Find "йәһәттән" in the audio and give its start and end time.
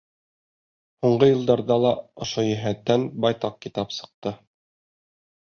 2.47-3.07